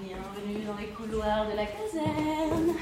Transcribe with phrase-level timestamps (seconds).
[0.00, 2.72] Bienvenue dans les couloirs de la caserne.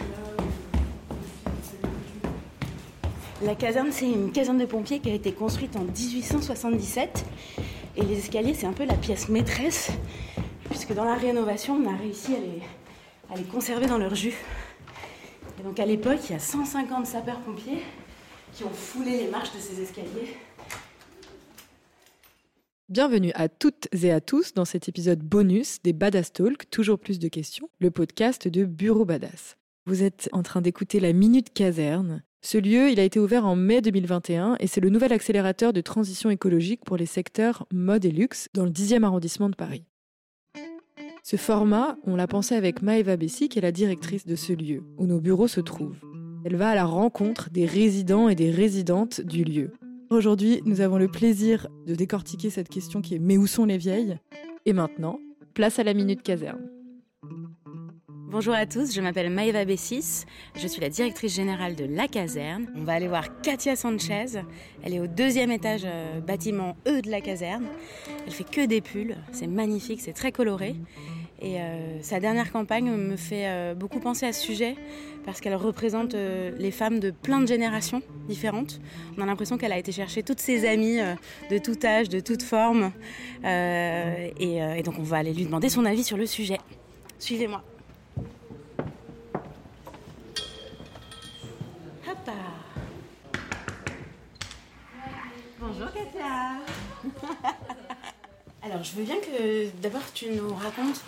[3.43, 7.25] La caserne, c'est une caserne de pompiers qui a été construite en 1877.
[7.97, 9.93] Et les escaliers, c'est un peu la pièce maîtresse,
[10.69, 12.63] puisque dans la rénovation, on a réussi à les,
[13.35, 14.37] à les conserver dans leur jus.
[15.59, 17.83] Et donc à l'époque, il y a 150 sapeurs-pompiers
[18.53, 20.37] qui ont foulé les marches de ces escaliers.
[22.89, 27.19] Bienvenue à toutes et à tous dans cet épisode bonus des Badass Talk, toujours plus
[27.19, 29.57] de questions, le podcast de Bureau Badass.
[29.87, 32.23] Vous êtes en train d'écouter la Minute Caserne.
[32.43, 35.81] Ce lieu, il a été ouvert en mai 2021 et c'est le nouvel accélérateur de
[35.81, 39.83] transition écologique pour les secteurs mode et luxe dans le 10e arrondissement de Paris.
[41.25, 44.85] Ce format, on l'a pensé avec Maëva Bessy, qui est la directrice de ce lieu,
[44.97, 45.99] où nos bureaux se trouvent.
[46.45, 49.73] Elle va à la rencontre des résidents et des résidentes du lieu.
[50.09, 53.77] Aujourd'hui, nous avons le plaisir de décortiquer cette question qui est Mais où sont les
[53.77, 54.19] vieilles?
[54.65, 55.19] Et maintenant,
[55.53, 56.71] place à la minute caserne.
[58.31, 62.67] Bonjour à tous, je m'appelle Maëva Bessis, je suis la directrice générale de La Caserne.
[62.77, 64.43] On va aller voir Katia Sanchez,
[64.83, 67.67] elle est au deuxième étage euh, bâtiment E de la caserne.
[68.27, 70.77] Elle fait que des pulls, c'est magnifique, c'est très coloré.
[71.41, 74.75] Et euh, sa dernière campagne me fait euh, beaucoup penser à ce sujet
[75.25, 78.81] parce qu'elle représente euh, les femmes de plein de générations différentes.
[79.19, 80.99] On a l'impression qu'elle a été chercher toutes ses amies
[81.51, 82.93] de tout âge, de toute forme.
[83.45, 86.59] Et, et, donc on va aller lui demander son avis sur le sujet.
[87.19, 87.63] Suivez-moi.
[95.59, 96.61] Bonjour Katia
[98.67, 101.01] Alors, je veux bien que d'abord tu nous racontes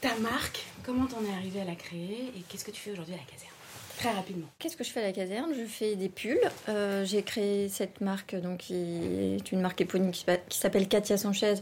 [0.00, 3.14] ta marque, comment t'en es arrivée à la créer et qu'est-ce que tu fais aujourd'hui
[3.14, 3.52] à la caserne?
[3.98, 4.46] Très rapidement.
[4.60, 5.52] Qu'est-ce que je fais à la caserne?
[5.58, 6.40] Je fais des pulls.
[6.68, 11.54] Euh, j'ai créé cette marque, donc qui est une marque éponyme qui s'appelle Katia Sanchez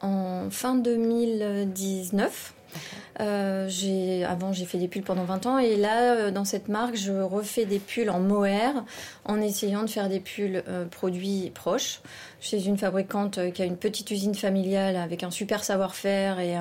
[0.00, 2.54] en fin 2019.
[3.20, 5.58] Euh, j'ai, avant, j'ai fait des pulls pendant 20 ans.
[5.58, 8.84] Et là, euh, dans cette marque, je refais des pulls en mohair
[9.24, 12.00] en essayant de faire des pulls euh, produits proches.
[12.40, 16.54] Chez une fabricante qui a une petite usine familiale avec un super savoir-faire et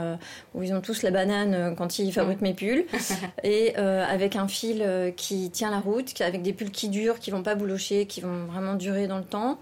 [0.53, 2.85] où ils ont tous la banane quand ils fabriquent mes pulls.
[3.43, 7.43] Et avec un fil qui tient la route, avec des pulls qui durent, qui vont
[7.43, 9.59] pas boulocher, qui vont vraiment durer dans le temps,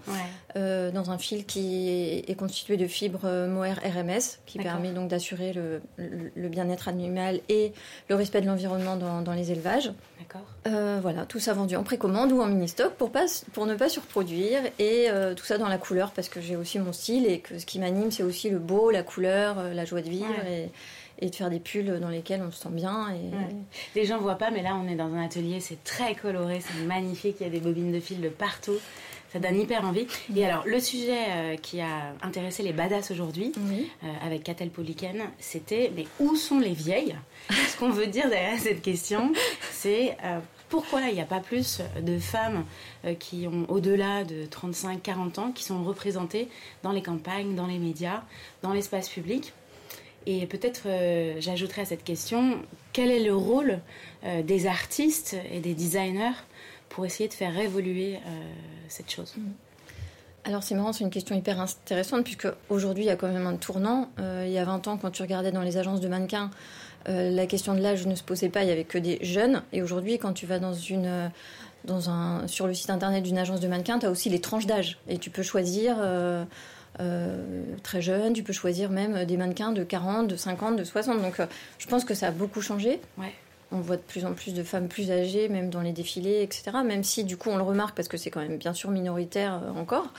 [0.54, 5.82] dans un fil qui est, constitué de fibres mohair RMS qui permet donc d'assurer le,
[5.96, 7.72] le bien-être animal et
[8.08, 9.92] le respect de l'environnement dans, les élevages.
[10.18, 10.42] D'accord.
[10.66, 13.88] Euh, voilà, tout ça vendu en précommande ou en mini-stock pour, pas, pour ne pas
[13.88, 17.40] surproduire et euh, tout ça dans la couleur parce que j'ai aussi mon style et
[17.40, 20.34] que ce qui m'anime c'est aussi le beau, la couleur, euh, la joie de vivre
[20.46, 20.70] et,
[21.28, 23.08] de faire des pulls dans lesquels on se sent bien.
[23.10, 23.30] Et...
[23.94, 26.84] Les gens voient pas, mais là on est dans un atelier, c'est très coloré, c'est
[26.84, 28.78] magnifique, il y a des bobines de fil de partout.
[29.32, 30.06] Ça donne hyper envie.
[30.36, 35.22] Et alors, le sujet euh, qui a intéressé les badass aujourd'hui, euh, avec Catel Poliken,
[35.38, 37.16] c'était mais où sont les vieilles?
[37.48, 39.32] Ce qu'on veut dire derrière cette question,
[39.70, 40.38] c'est euh,
[40.68, 42.64] pourquoi il n'y a pas plus de femmes
[43.18, 46.48] qui ont au-delà de 35-40 ans, qui sont représentées
[46.82, 48.22] dans les campagnes, dans les médias,
[48.62, 49.52] dans l'espace public?
[50.24, 50.86] Et peut-être
[51.40, 52.58] j'ajouterai à cette question,
[52.94, 53.80] quel est le rôle
[54.44, 56.32] des artistes et des designers
[56.92, 58.40] pour essayer de faire évoluer euh,
[58.88, 59.50] cette chose mm.
[60.44, 63.46] alors c'est marrant, c'est une question hyper intéressante puisque aujourd'hui il y a quand même
[63.46, 64.10] un tournant.
[64.20, 66.50] Euh, il y a 20 ans, quand tu regardais dans les agences de mannequins,
[67.08, 69.62] euh, la question de l'âge ne se posait pas, il y avait que des jeunes.
[69.72, 71.30] Et aujourd'hui, quand tu vas dans une,
[71.86, 74.66] dans un, sur le site internet d'une agence de mannequins, tu as aussi les tranches
[74.66, 75.96] d'âge et tu peux choisir.
[77.82, 81.22] très jeune, tu peux choisir même des mannequins de 40, de 50, de 60.
[81.22, 81.40] Donc
[81.78, 83.00] je pense que ça a beaucoup changé.
[83.16, 83.32] Ouais
[83.72, 86.70] on voit de plus en plus de femmes plus âgées, même dans les défilés, etc.
[86.84, 89.60] Même si du coup on le remarque parce que c'est quand même bien sûr minoritaire
[89.62, 90.12] euh, encore.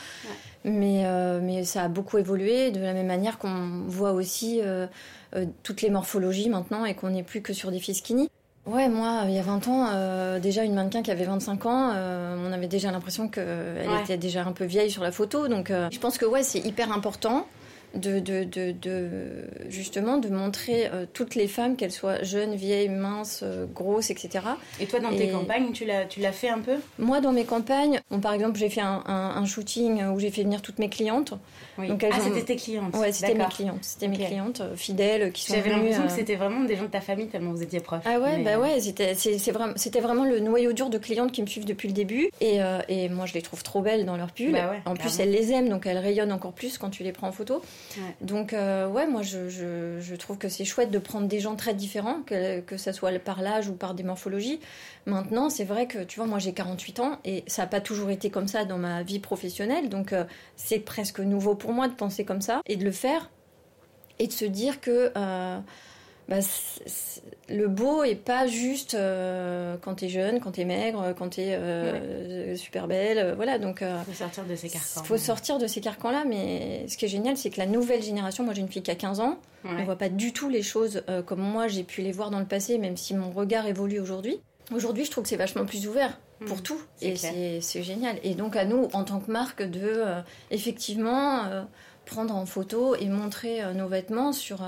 [0.65, 4.87] Mais, euh, mais ça a beaucoup évolué de la même manière qu'on voit aussi euh,
[5.61, 8.29] toutes les morphologies maintenant et qu'on n'est plus que sur des filles skinny.
[8.65, 12.51] Ouais, moi, il y a 20 ans, déjà une mannequin qui avait 25 ans, on
[12.53, 15.49] avait déjà l'impression qu'elle était déjà un peu vieille sur la photo.
[15.49, 17.45] Donc je pense que ouais, c'est hyper important
[17.95, 22.89] de, de, de, de, justement de montrer euh, toutes les femmes, qu'elles soient jeunes, vieilles,
[22.89, 24.45] minces, euh, grosses, etc.
[24.79, 26.77] Et toi, dans tes campagnes, tu l'as, tu l'as fait un peu?
[26.97, 30.61] Moi, dans mes campagnes, par exemple, j'ai fait un, un, shooting où j'ai fait venir
[30.61, 31.33] toutes mes clientes.
[31.77, 33.79] Donc, ah, c'était tes clientes Ouais, c'était mes clientes.
[33.81, 36.87] C'était mes clientes euh, fidèles qui sont J'avais l'impression que c'était vraiment des gens de
[36.87, 38.03] ta famille tellement vous étiez proches.
[38.05, 39.13] Ah ouais, bah ouais, c'était,
[39.51, 42.29] vraiment, c'était vraiment le noyau dur de clientes qui me suivent depuis le début.
[42.41, 44.53] Et, et moi, je les trouve trop belles dans leurs pulls.
[44.53, 47.27] Bah en plus, elles les aiment, donc elles rayonnent encore plus quand tu les prends
[47.27, 47.61] en photo.
[48.21, 51.73] Donc, euh, ouais, moi, je, je, trouve que c'est chouette de prendre des gens très
[51.73, 54.59] différents, que, que ça soit par l'âge ou par des morphologies.
[55.05, 58.09] Maintenant, c'est vrai que, tu vois, moi, j'ai 48 ans et ça n'a pas toujours
[58.09, 59.89] été comme ça dans ma vie professionnelle.
[59.89, 60.23] Donc, euh,
[60.55, 63.29] c'est presque nouveau pour moi de penser comme ça et de le faire
[64.19, 65.11] et de se dire que.
[65.15, 65.59] Euh,
[66.29, 66.39] bah,
[67.49, 72.55] le beau est pas juste euh, quand t'es jeune, quand t'es maigre, quand t'es euh,
[72.55, 73.59] super belle, euh, voilà.
[73.59, 75.03] Donc faut sortir de ces carcans.
[75.03, 78.43] Faut sortir de ces carcans-là, mais ce qui est génial, c'est que la nouvelle génération,
[78.43, 81.03] moi j'ai une fille qui a 15 ans, on voit pas du tout les choses
[81.25, 84.39] comme moi j'ai pu les voir dans le passé, même si mon regard évolue aujourd'hui.
[84.73, 86.61] Aujourd'hui, je trouve que c'est vachement plus ouvert pour mm.
[86.61, 87.15] tout, et
[87.61, 88.17] c'est génial.
[88.23, 90.03] Et donc à nous, en tant que marque, de
[90.51, 91.65] effectivement
[92.05, 94.61] prendre en photo et montrer nos vêtements sur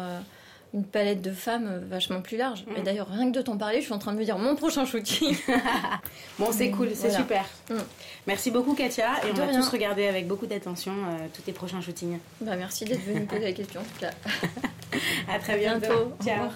[0.76, 2.66] une palette de femmes vachement plus large.
[2.76, 2.84] Et mm.
[2.84, 4.86] d'ailleurs, rien que de t'en parler, je suis en train de me dire mon prochain
[4.86, 5.36] shooting.
[6.40, 7.46] bon, c'est cool, c'est super.
[7.70, 7.76] Mm.
[8.28, 9.26] Merci beaucoup, Katia.
[9.26, 12.20] Et on va tous regarder avec beaucoup d'attention euh, tous tes prochains shootings.
[12.42, 14.12] Bah, merci d'être venue poser la question, en tout cas.
[15.34, 16.14] à très bientôt.
[16.24, 16.50] Ciao.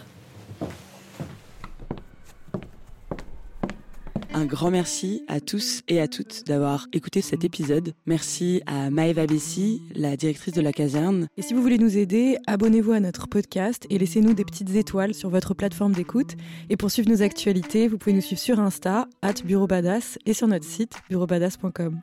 [4.39, 7.91] Un grand merci à tous et à toutes d'avoir écouté cet épisode.
[8.05, 11.27] Merci à Maëva Bessi, la directrice de la caserne.
[11.35, 15.13] Et si vous voulez nous aider, abonnez-vous à notre podcast et laissez-nous des petites étoiles
[15.13, 16.37] sur votre plateforme d'écoute.
[16.69, 20.33] Et pour suivre nos actualités, vous pouvez nous suivre sur Insta, at Bureau Badass, et
[20.33, 21.99] sur notre site bureaubadass.com.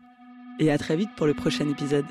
[0.60, 2.04] Et à très vite pour le prochain épisode.